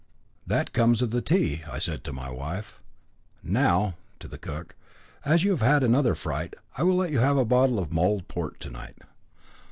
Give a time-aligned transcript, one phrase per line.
[0.47, 2.79] "That comes of the tea," said I to my wife.
[3.43, 4.73] "Now," to the cook,
[5.23, 8.27] "as you have had another fright, I will let you have a bottle of mulled
[8.27, 8.97] port to night."